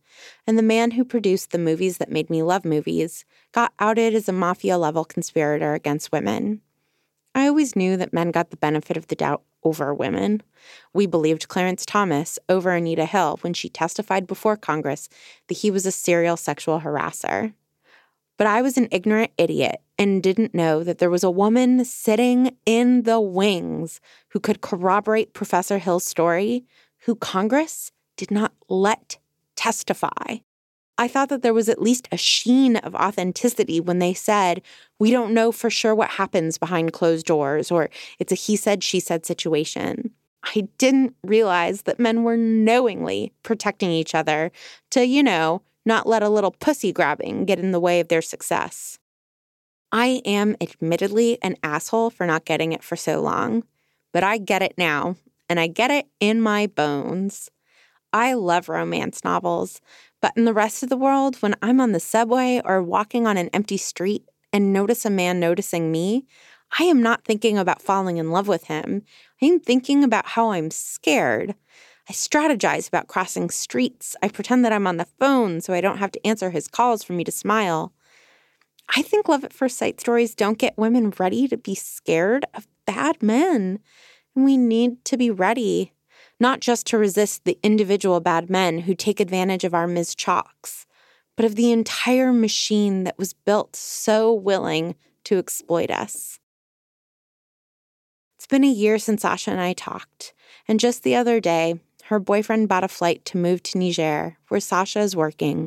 [0.45, 4.27] and the man who produced the movies that made me love movies got outed as
[4.27, 6.59] a mafia level conspirator against women.
[7.33, 10.43] I always knew that men got the benefit of the doubt over women.
[10.93, 15.07] We believed Clarence Thomas over Anita Hill when she testified before Congress
[15.47, 17.53] that he was a serial sexual harasser.
[18.37, 22.55] But I was an ignorant idiot and didn't know that there was a woman sitting
[22.65, 26.63] in the wings who could corroborate Professor Hill's story,
[26.99, 29.17] who Congress did not let
[29.55, 30.37] testify.
[30.99, 34.61] I thought that there was at least a sheen of authenticity when they said,
[34.99, 38.83] We don't know for sure what happens behind closed doors, or it's a he said,
[38.83, 40.11] she said situation.
[40.43, 44.51] I didn't realize that men were knowingly protecting each other
[44.91, 48.21] to, you know, not let a little pussy grabbing get in the way of their
[48.21, 48.99] success.
[49.91, 53.63] I am admittedly an asshole for not getting it for so long,
[54.11, 55.15] but I get it now,
[55.49, 57.49] and I get it in my bones.
[58.11, 59.81] I love romance novels,
[60.21, 63.37] but in the rest of the world, when I'm on the subway or walking on
[63.37, 66.25] an empty street and notice a man noticing me,
[66.79, 69.03] I am not thinking about falling in love with him.
[69.41, 71.55] I am thinking about how I'm scared.
[72.09, 74.15] I strategize about crossing streets.
[74.23, 77.03] I pretend that I'm on the phone so I don't have to answer his calls
[77.03, 77.91] for me to smile.
[78.95, 82.67] I think love at first sight stories don't get women ready to be scared of
[82.85, 83.79] bad men.
[84.35, 85.91] And we need to be ready,
[86.39, 90.15] not just to resist the individual bad men who take advantage of our Ms.
[90.15, 90.85] Chalks,
[91.35, 96.39] but of the entire machine that was built so willing to exploit us.
[98.37, 100.33] It's been a year since Sasha and I talked,
[100.67, 104.61] and just the other day, her boyfriend bought a flight to move to Niger, where
[104.61, 105.57] Sasha is working,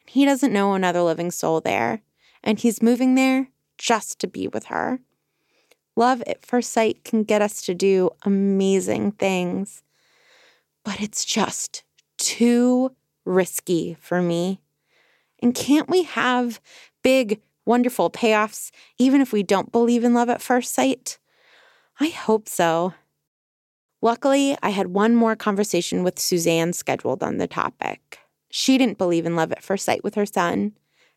[0.00, 2.02] and he doesn't know another living soul there,
[2.44, 5.00] and he's moving there just to be with her.
[5.96, 9.82] Love at first sight can get us to do amazing things,
[10.84, 11.82] but it's just
[12.18, 14.60] too risky for me.
[15.42, 16.60] And can't we have
[17.02, 21.18] big, wonderful payoffs even if we don't believe in love at first sight?
[21.98, 22.92] I hope so.
[24.02, 28.18] Luckily, I had one more conversation with Suzanne scheduled on the topic.
[28.50, 30.72] She didn't believe in love at first sight with her son.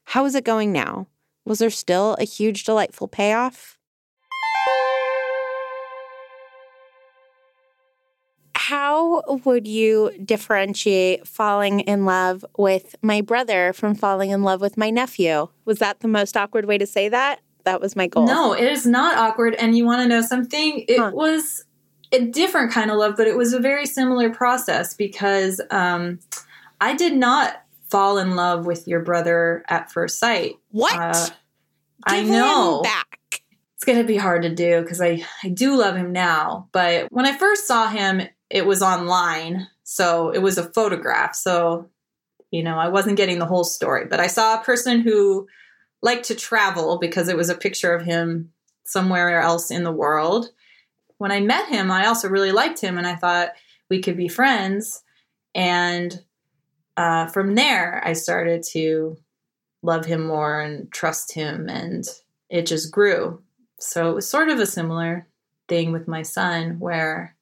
[0.05, 1.07] How is it going now?
[1.45, 3.77] Was there still a huge, delightful payoff?
[8.55, 14.77] How would you differentiate falling in love with my brother from falling in love with
[14.77, 15.47] my nephew?
[15.65, 17.39] Was that the most awkward way to say that?
[17.65, 18.25] That was my goal.
[18.25, 19.55] No, it is not awkward.
[19.55, 20.85] And you want to know something?
[20.87, 21.11] It huh.
[21.13, 21.65] was
[22.11, 26.19] a different kind of love, but it was a very similar process because um,
[26.81, 30.55] I did not fall in love with your brother at first sight.
[30.71, 30.95] What?
[30.95, 31.29] Uh,
[32.05, 32.81] I know.
[32.83, 33.41] back.
[33.75, 36.67] It's going to be hard to do because I, I do love him now.
[36.71, 39.67] But when I first saw him, it was online.
[39.83, 41.35] So it was a photograph.
[41.35, 41.89] So,
[42.51, 44.05] you know, I wasn't getting the whole story.
[44.05, 45.47] But I saw a person who
[46.01, 48.51] liked to travel because it was a picture of him
[48.83, 50.49] somewhere else in the world.
[51.19, 53.51] When I met him, I also really liked him and I thought
[53.89, 55.03] we could be friends.
[55.53, 56.19] And
[56.97, 59.17] uh, from there, I started to
[59.81, 62.05] love him more and trust him, and
[62.49, 63.41] it just grew.
[63.79, 65.27] So it was sort of a similar
[65.69, 67.35] thing with my son where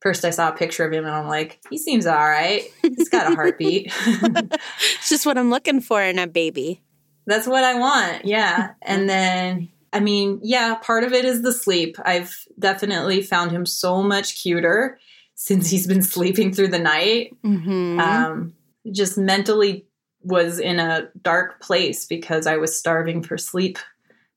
[0.00, 2.64] first I saw a picture of him and I'm like, he seems all right.
[2.82, 3.92] He's got a heartbeat.
[4.06, 6.82] it's just what I'm looking for in a baby.
[7.26, 8.24] That's what I want.
[8.24, 8.72] Yeah.
[8.82, 11.96] And then, I mean, yeah, part of it is the sleep.
[12.04, 14.98] I've definitely found him so much cuter
[15.34, 17.36] since he's been sleeping through the night.
[17.44, 18.00] Mm-hmm.
[18.00, 18.54] Um,
[18.90, 19.86] just mentally
[20.22, 23.78] was in a dark place because I was starving for sleep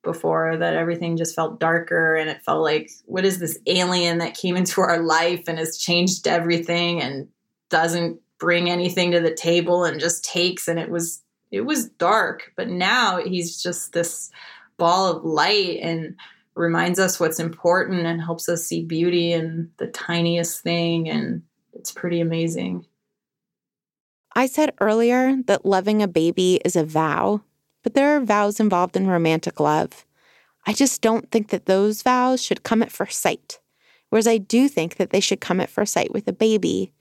[0.04, 4.38] before that everything just felt darker and it felt like what is this alien that
[4.38, 7.28] came into our life and has changed everything and
[7.70, 12.52] doesn't bring anything to the table and just takes and it was it was dark
[12.56, 14.30] but now he's just this
[14.78, 16.16] ball of light and
[16.56, 21.92] reminds us what's important and helps us see beauty in the tiniest thing and it's
[21.92, 22.86] pretty amazing
[24.38, 27.42] I said earlier that loving a baby is a vow,
[27.84, 30.06] but there are vows involved in romantic love.
[30.68, 33.60] I just don't think that those vows should come at first sight,
[34.10, 36.92] whereas I do think that they should come at first sight with a baby.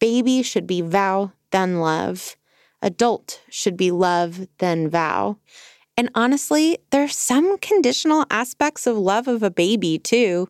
[0.00, 2.34] Baby should be vow, then love.
[2.82, 5.38] Adult should be love, then vow.
[5.96, 10.48] And honestly, there's some conditional aspects of love of a baby, too.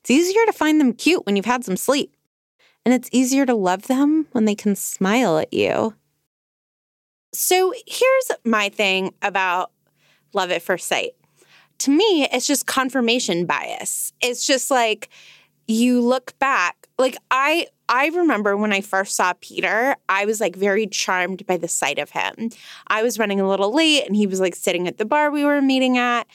[0.00, 2.14] It's easier to find them cute when you've had some sleep
[2.88, 5.94] and it's easier to love them when they can smile at you.
[7.34, 9.72] So here's my thing about
[10.32, 11.10] love at first sight.
[11.80, 14.14] To me, it's just confirmation bias.
[14.22, 15.10] It's just like
[15.66, 20.56] you look back, like I I remember when I first saw Peter, I was like
[20.56, 22.50] very charmed by the sight of him.
[22.88, 25.44] I was running a little late and he was like sitting at the bar we
[25.44, 26.26] were meeting at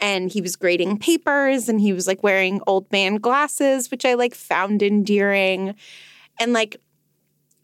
[0.00, 4.14] and he was grading papers and he was like wearing old man glasses, which I
[4.14, 5.74] like found endearing.
[6.38, 6.76] And like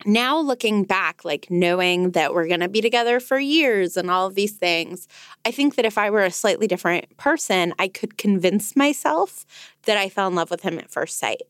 [0.04, 4.26] now looking back, like knowing that we're going to be together for years and all
[4.26, 5.08] of these things,
[5.44, 9.46] I think that if I were a slightly different person, I could convince myself
[9.84, 11.42] that I fell in love with him at first sight.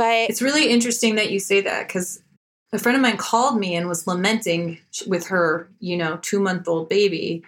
[0.00, 2.22] But it's really interesting that you say that because
[2.72, 6.66] a friend of mine called me and was lamenting with her, you know, two month
[6.66, 7.42] old baby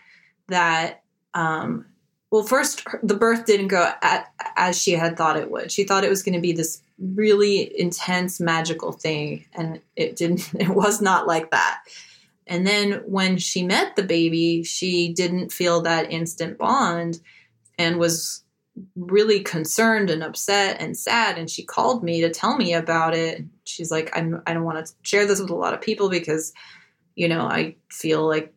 [0.49, 1.87] that, um,
[2.31, 5.73] well, first, the birth didn't go at, as she had thought it would.
[5.73, 10.53] She thought it was going to be this really intense, magical thing, and it didn't.
[10.61, 11.81] It was not like that.
[12.47, 17.19] And then when she met the baby, she didn't feel that instant bond,
[17.79, 18.42] and was
[18.97, 23.45] really concerned and upset and sad and she called me to tell me about it.
[23.65, 26.53] She's like I'm, i don't want to share this with a lot of people because
[27.15, 28.53] you know i feel like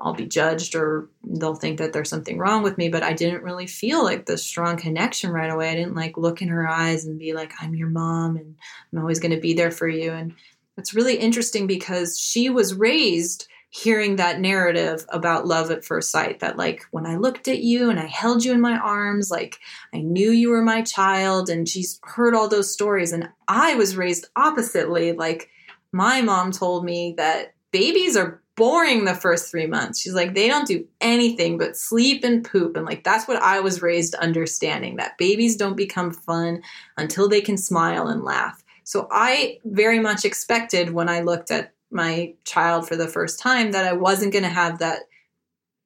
[0.00, 3.42] i'll be judged or they'll think that there's something wrong with me but i didn't
[3.42, 5.70] really feel like the strong connection right away.
[5.70, 8.56] I didn't like look in her eyes and be like i'm your mom and
[8.92, 10.34] i'm always going to be there for you and
[10.78, 16.40] it's really interesting because she was raised hearing that narrative about love at first sight
[16.40, 19.58] that like when i looked at you and i held you in my arms like
[19.92, 23.96] i knew you were my child and she's heard all those stories and i was
[23.96, 25.50] raised oppositely like
[25.92, 30.00] my mom told me that babies are boring the first three months.
[30.00, 33.60] She's like they don't do anything but sleep and poop and like that's what i
[33.60, 36.62] was raised understanding that babies don't become fun
[36.96, 38.62] until they can smile and laugh.
[38.84, 43.72] So i very much expected when i looked at my child for the first time
[43.72, 45.00] that I wasn't going to have that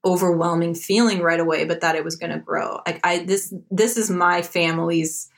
[0.05, 2.80] overwhelming feeling right away but that it was going to grow.
[2.86, 5.28] Like i this this is my family's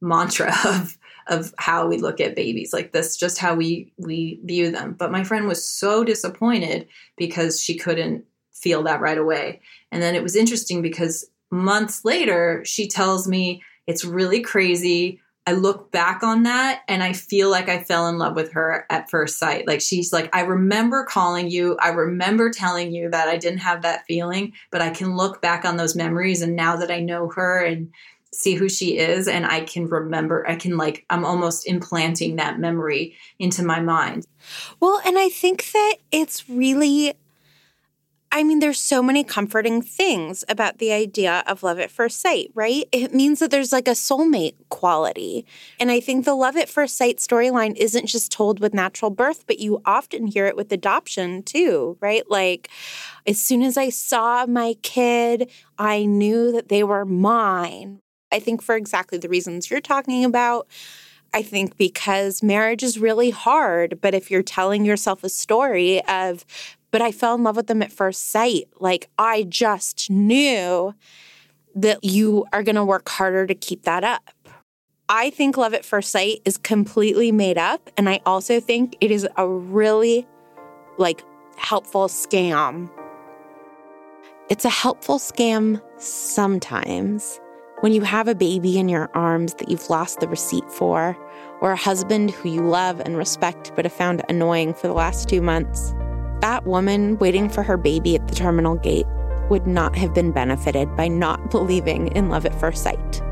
[0.00, 0.96] mantra of
[1.28, 2.72] of how we look at babies.
[2.72, 4.94] Like this just how we we view them.
[4.98, 9.60] But my friend was so disappointed because she couldn't feel that right away.
[9.90, 15.52] And then it was interesting because months later she tells me it's really crazy I
[15.52, 19.10] look back on that and I feel like I fell in love with her at
[19.10, 19.66] first sight.
[19.66, 21.76] Like she's like, I remember calling you.
[21.80, 25.64] I remember telling you that I didn't have that feeling, but I can look back
[25.64, 26.42] on those memories.
[26.42, 27.90] And now that I know her and
[28.32, 32.60] see who she is, and I can remember, I can like, I'm almost implanting that
[32.60, 34.26] memory into my mind.
[34.78, 37.14] Well, and I think that it's really
[38.34, 42.50] I mean, there's so many comforting things about the idea of love at first sight,
[42.54, 42.88] right?
[42.90, 45.44] It means that there's like a soulmate quality.
[45.78, 49.46] And I think the love at first sight storyline isn't just told with natural birth,
[49.46, 52.22] but you often hear it with adoption too, right?
[52.30, 52.70] Like,
[53.26, 58.00] as soon as I saw my kid, I knew that they were mine.
[58.32, 60.68] I think for exactly the reasons you're talking about.
[61.34, 66.44] I think because marriage is really hard, but if you're telling yourself a story of
[66.92, 68.68] but I fell in love with them at first sight.
[68.78, 70.94] Like I just knew
[71.74, 74.30] that you are going to work harder to keep that up.
[75.08, 77.90] I think love at first sight is completely made up.
[77.96, 80.26] And I also think it is a really
[80.98, 81.24] like
[81.56, 82.90] helpful scam.
[84.48, 87.40] It's a helpful scam sometimes
[87.80, 91.16] when you have a baby in your arms that you've lost the receipt for,
[91.60, 95.28] or a husband who you love and respect but have found annoying for the last
[95.28, 95.94] two months.
[96.42, 99.06] That woman waiting for her baby at the terminal gate
[99.48, 103.22] would not have been benefited by not believing in love at first sight.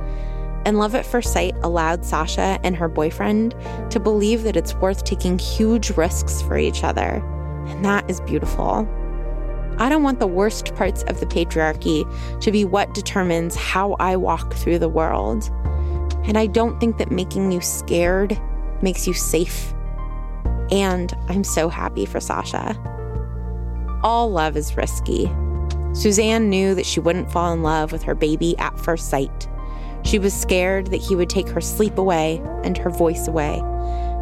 [0.65, 3.57] And love at first sight allowed Sasha and her boyfriend
[3.91, 7.21] to believe that it's worth taking huge risks for each other.
[7.67, 8.89] And that is beautiful.
[9.79, 12.05] I don't want the worst parts of the patriarchy
[12.41, 15.51] to be what determines how I walk through the world.
[16.27, 18.41] And I don't think that making you scared
[18.83, 19.75] makes you safe.
[20.71, 22.79] And I'm so happy for Sasha
[24.03, 25.31] all love is risky.
[25.93, 29.49] Suzanne knew that she wouldn't fall in love with her baby at first sight.
[30.05, 33.61] She was scared that he would take her sleep away and her voice away.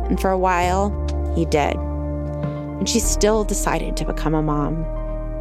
[0.08, 0.90] And for a while,
[1.36, 1.76] he did.
[1.76, 4.84] And she still decided to become a mom.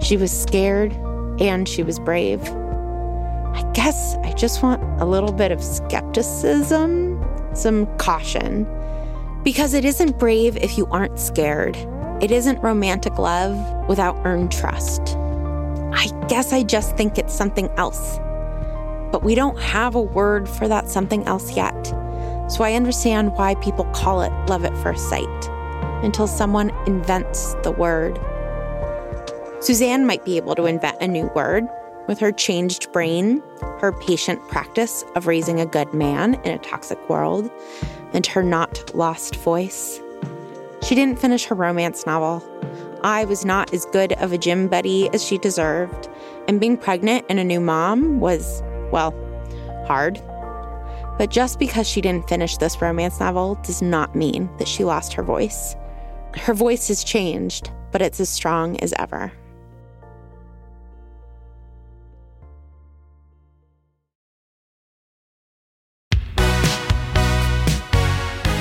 [0.02, 0.94] She was scared
[1.40, 2.42] and she was brave.
[2.44, 7.24] I guess I just want a little bit of skepticism,
[7.54, 8.68] some caution.
[9.44, 11.78] Because it isn't brave if you aren't scared.
[12.20, 15.16] It isn't romantic love without earned trust.
[15.94, 18.18] I guess I just think it's something else.
[19.12, 21.86] But we don't have a word for that something else yet.
[22.50, 25.50] So I understand why people call it love at first sight
[26.04, 28.20] until someone invents the word.
[29.60, 31.68] Suzanne might be able to invent a new word
[32.08, 33.44] with her changed brain,
[33.80, 37.52] her patient practice of raising a good man in a toxic world,
[38.14, 40.02] and her not lost voice.
[40.84, 42.44] She didn't finish her romance novel.
[43.04, 46.10] I was not as good of a gym buddy as she deserved,
[46.48, 48.62] and being pregnant and a new mom was,
[48.92, 49.14] well,
[49.86, 50.22] hard.
[51.18, 55.14] But just because she didn't finish this romance novel does not mean that she lost
[55.14, 55.76] her voice.
[56.36, 59.32] Her voice has changed, but it's as strong as ever.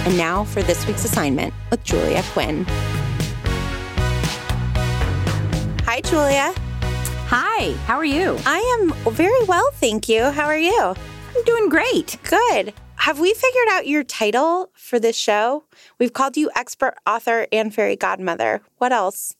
[0.07, 2.65] And now for this week's assignment with Julia Quinn.
[5.85, 6.55] Hi, Julia.
[7.29, 8.39] Hi, how are you?
[8.47, 10.23] I am very well, thank you.
[10.31, 10.81] How are you?
[10.81, 12.19] I'm doing great.
[12.23, 12.73] Good.
[12.99, 15.65] Have we figured out your title for this show?
[15.99, 18.63] We've called you expert author and fairy godmother.
[18.79, 19.35] What else?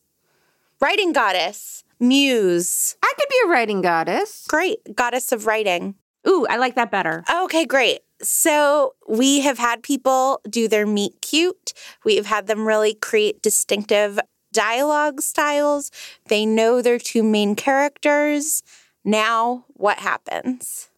[0.81, 2.97] Writing goddess, muse.
[3.05, 4.47] I could be a writing goddess.
[4.49, 4.97] Great.
[4.97, 5.95] Goddess of writing.
[6.27, 7.23] Ooh, I like that better.
[7.45, 8.01] Okay, great.
[8.23, 11.73] So we have had people do their meet cute.
[12.05, 14.19] We have had them really create distinctive
[14.53, 15.91] dialogue styles.
[16.29, 18.63] They know their two main characters.
[19.05, 20.89] Now, what happens?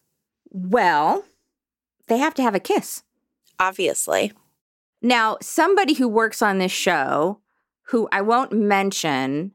[0.49, 1.25] Well,
[2.07, 3.03] they have to have a kiss.
[3.59, 4.31] Obviously.
[5.01, 7.39] Now, somebody who works on this show,
[7.87, 9.51] who I won't mention,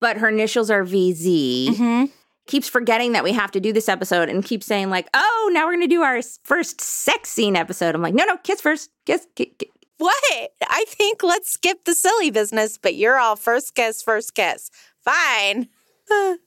[0.00, 2.04] but her initials are VZ, Mm-hmm.
[2.46, 5.64] Keeps forgetting that we have to do this episode and keeps saying, like, oh, now
[5.66, 7.94] we're going to do our first sex scene episode.
[7.94, 8.90] I'm like, no, no, kiss first.
[9.06, 9.26] Kiss.
[9.34, 10.50] ki- ki- What?
[10.68, 14.70] I think let's skip the silly business, but you're all first kiss, first kiss.
[15.04, 15.68] Fine.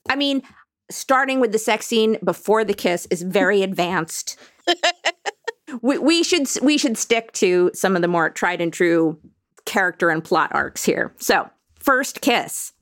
[0.08, 0.42] I mean,
[0.90, 4.36] starting with the sex scene before the kiss is very advanced.
[5.82, 9.18] we, we should we should stick to some of the more tried and true
[9.64, 11.14] character and plot arcs here.
[11.18, 11.48] So,
[11.80, 12.72] first kiss.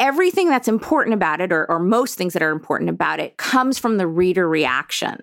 [0.00, 3.78] Everything that's important about it, or, or most things that are important about it, comes
[3.78, 5.22] from the reader reaction.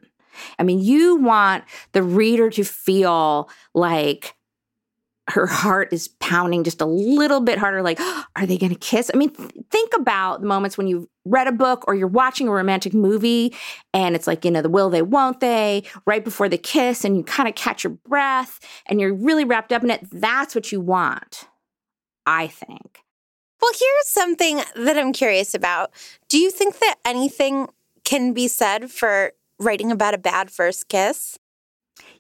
[0.60, 1.64] I mean, you want
[1.94, 4.36] the reader to feel like
[5.30, 8.00] her heart is pounding just a little bit harder like
[8.36, 9.10] are they going to kiss?
[9.14, 12.48] I mean th- think about the moments when you've read a book or you're watching
[12.48, 13.54] a romantic movie
[13.94, 17.18] and it's like you know the will they won't they right before the kiss and
[17.18, 20.08] you kind of catch your breath and you're really wrapped up in it.
[20.12, 21.48] That's what you want
[22.26, 23.05] i think
[23.66, 25.92] Well, here's something that I'm curious about.
[26.30, 27.68] Do you think that anything
[28.04, 31.40] can be said for writing about a bad first kiss?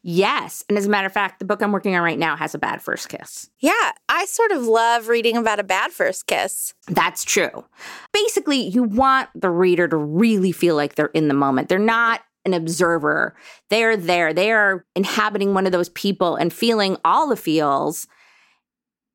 [0.02, 2.56] yes and as a matter of fact the book i'm working on right now has
[2.56, 6.74] a bad first kiss Yeah, I sort of love reading about a bad first kiss.
[6.88, 7.66] That's true.
[8.14, 11.68] Basically, you want the reader to really feel like they're in the moment.
[11.68, 13.36] They're not an observer.
[13.70, 14.34] They're there.
[14.34, 18.08] They are inhabiting one of those people and feeling all the feels.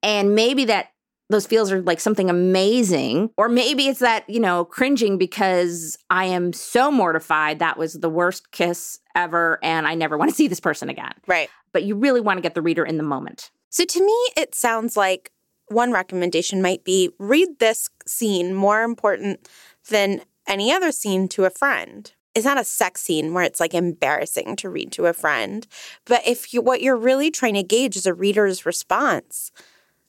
[0.02, 0.88] And maybe that
[1.30, 3.30] those feels are like something amazing.
[3.36, 7.60] Or maybe it's that, you know, cringing because I am so mortified.
[7.60, 9.58] That was the worst kiss ever.
[9.62, 11.14] And I never want to see this person again.
[11.26, 11.48] Right.
[11.72, 13.52] But you really want to get the reader in the moment.
[13.70, 15.30] So to me, it sounds like
[15.68, 19.48] one recommendation might be read this scene more important
[19.88, 22.12] than any other scene to a friend.
[22.34, 25.66] It's not a sex scene where it's like embarrassing to read to a friend,
[26.04, 29.50] but if you what you're really trying to gauge is a reader's response,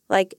[0.09, 0.36] like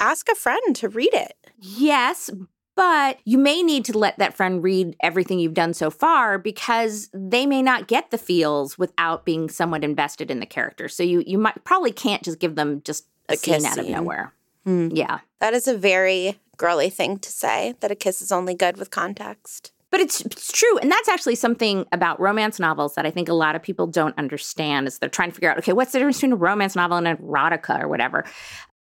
[0.00, 1.34] ask a friend to read it.
[1.58, 2.30] Yes,
[2.74, 7.08] but you may need to let that friend read everything you've done so far because
[7.14, 10.88] they may not get the feels without being somewhat invested in the character.
[10.88, 13.78] So you you might probably can't just give them just a, A scene kiss out
[13.78, 14.32] of nowhere.
[14.64, 14.88] Hmm.
[14.92, 15.20] Yeah.
[15.40, 18.90] That is a very girly thing to say that a kiss is only good with
[18.90, 19.72] context.
[19.90, 20.78] But it's, it's true.
[20.78, 24.18] And that's actually something about romance novels that I think a lot of people don't
[24.18, 26.98] understand is they're trying to figure out, okay, what's the difference between a romance novel
[26.98, 28.24] and an erotica or whatever.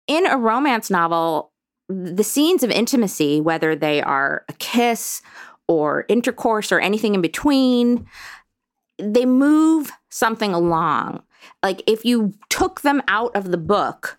[0.06, 1.52] In a romance novel,
[1.88, 5.22] the scenes of intimacy, whether they are a kiss
[5.68, 8.06] or intercourse or anything in between,
[8.98, 11.22] they move something along.
[11.62, 14.18] Like if you took them out of the book,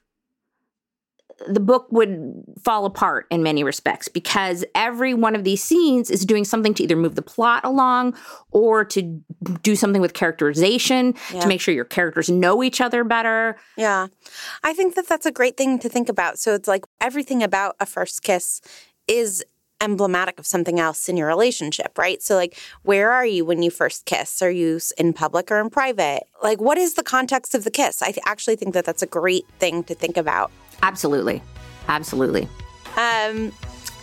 [1.48, 6.26] the book would fall apart in many respects because every one of these scenes is
[6.26, 8.16] doing something to either move the plot along
[8.52, 9.22] or to
[9.62, 11.42] do something with characterization Yeah.
[11.42, 13.58] to make sure your characters know each other better.
[13.78, 14.08] Yeah.
[14.64, 16.40] I think that that's a great thing to think about.
[16.40, 18.62] So it's like everything about a first kiss
[19.08, 19.44] is
[19.82, 22.22] emblematic of something else in your relationship, right?
[22.22, 24.42] So, like, where are you when you first kiss?
[24.42, 26.24] Are you in public or in private?
[26.42, 28.02] Like, what is the context of the kiss?
[28.02, 30.52] I th- actually think that that's a great thing to think about.
[30.82, 31.42] Absolutely.
[31.88, 32.48] Absolutely.
[32.98, 33.52] Um,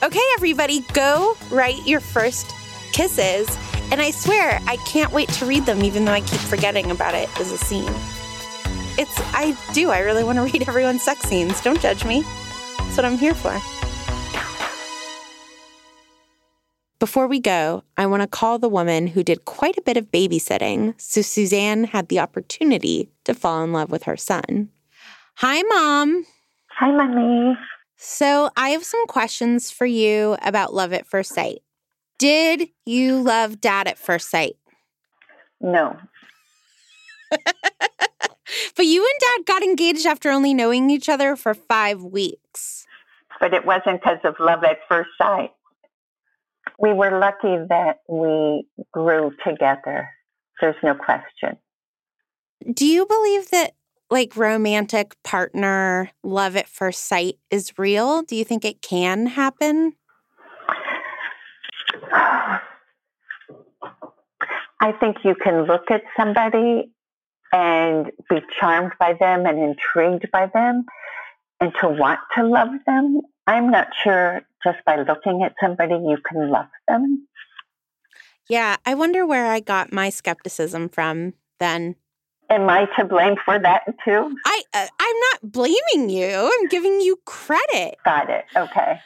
[0.02, 2.52] okay, everybody, go write your first
[2.92, 3.48] kisses.
[3.90, 7.14] And I swear, I can't wait to read them, even though I keep forgetting about
[7.14, 7.92] it as a scene.
[8.98, 11.60] It's, I do, I really want to read everyone's sex scenes.
[11.60, 12.22] Don't judge me.
[12.78, 13.58] That's what I'm here for.
[17.02, 20.12] Before we go, I want to call the woman who did quite a bit of
[20.12, 24.68] babysitting so Suzanne had the opportunity to fall in love with her son.
[25.38, 26.24] Hi, Mom.
[26.78, 27.58] Hi, Mommy.
[27.96, 31.62] So, I have some questions for you about love at first sight.
[32.18, 34.54] Did you love dad at first sight?
[35.60, 35.96] No.
[37.32, 42.86] but you and dad got engaged after only knowing each other for five weeks.
[43.40, 45.50] But it wasn't because of love at first sight.
[46.82, 50.10] We were lucky that we grew together.
[50.60, 51.56] There's no question.
[52.74, 53.74] Do you believe that
[54.10, 58.22] like romantic partner love at first sight is real?
[58.22, 59.94] Do you think it can happen?
[64.80, 66.90] I think you can look at somebody
[67.52, 70.84] and be charmed by them and intrigued by them
[71.60, 73.20] and to want to love them.
[73.46, 77.26] I'm not sure just by looking at somebody you can love them.
[78.48, 81.96] Yeah, I wonder where I got my skepticism from then.
[82.50, 84.36] Am I to blame for that too?
[84.44, 86.28] I uh, I'm not blaming you.
[86.28, 87.96] I'm giving you credit.
[88.04, 88.44] Got it.
[88.56, 89.00] Okay.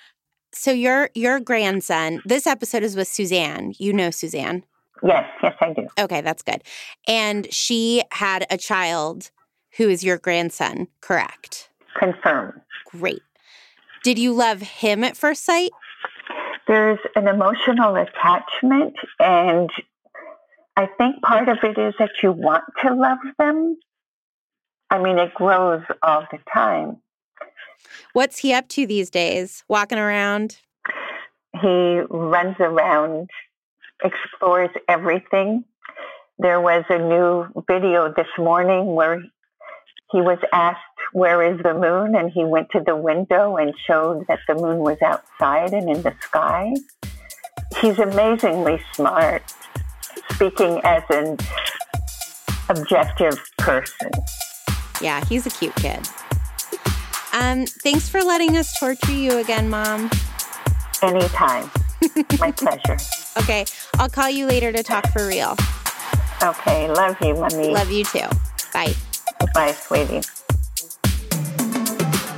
[0.53, 3.75] So your your grandson, this episode is with Suzanne.
[3.79, 4.65] You know Suzanne.
[5.03, 5.87] Yes, yes I do.
[5.99, 6.63] Okay, that's good.
[7.07, 9.31] And she had a child
[9.77, 11.69] who is your grandson, correct?
[11.99, 12.61] Confirmed.
[12.87, 13.23] Great.
[14.07, 15.73] Did you love him at first sight?
[16.69, 19.69] There's an emotional attachment and
[20.77, 23.77] I think part of it is that you want to love them.
[24.91, 26.99] I mean, it grows all the time.
[28.13, 29.65] What's he up to these days?
[29.67, 30.59] Walking around?
[31.61, 33.29] He runs around,
[34.05, 35.65] explores everything.
[36.39, 39.21] There was a new video this morning where
[40.17, 40.81] he was asked,
[41.13, 42.15] Where is the moon?
[42.15, 46.01] And he went to the window and showed that the moon was outside and in
[46.01, 46.73] the sky.
[47.83, 49.43] He's amazingly smart
[50.33, 51.37] speaking as an
[52.71, 54.11] objective person.
[55.03, 56.09] Yeah, he's a cute kid.
[57.35, 60.09] Um, thanks for letting us torture you again, Mom.
[61.03, 61.71] Anytime.
[62.41, 62.97] My pleasure.
[63.37, 63.67] Okay,
[63.99, 65.57] I'll call you later to talk for real.
[66.43, 67.69] Okay, love you, mommy.
[67.69, 68.29] Love you too.
[68.73, 68.95] Bye.
[69.55, 70.23] Bye, sweetie.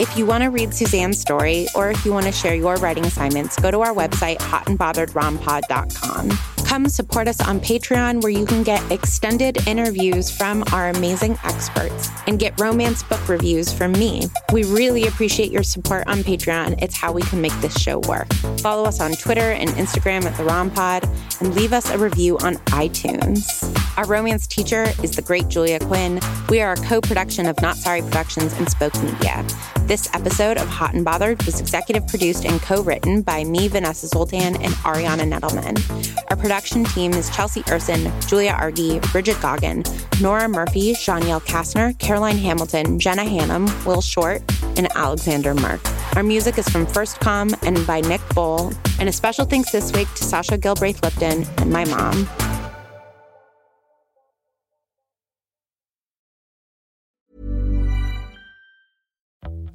[0.01, 3.05] If you want to read Suzanne's story or if you want to share your writing
[3.05, 6.57] assignments, go to our website, hotandbotheredrompod.com.
[6.69, 12.11] Come support us on Patreon, where you can get extended interviews from our amazing experts
[12.27, 14.25] and get romance book reviews from me.
[14.53, 16.83] We really appreciate your support on Patreon.
[16.83, 18.31] It's how we can make this show work.
[18.61, 21.05] Follow us on Twitter and Instagram at The Rompod
[21.41, 23.64] and leave us a review on iTunes.
[23.97, 26.21] Our romance teacher is the great Julia Quinn.
[26.51, 29.43] We are a co production of Not Sorry Productions and Spoke Media.
[29.89, 34.07] This episode of Hot and Bothered was executive produced and co written by me, Vanessa
[34.07, 36.14] Zoltan, and Ariana Nedelman.
[36.28, 39.82] Our production team is Chelsea Urson, Julia Argy, Bridget Goggin,
[40.20, 44.43] Nora Murphy, Janielle Kastner, Caroline Hamilton, Jenna Hannum, Will Short,
[44.76, 45.80] and Alexander Merck.
[46.16, 48.74] Our music is from First Com and by Nick Bowl.
[49.01, 52.28] And a special thanks this week to Sasha Gilbraith Lipton and my mom.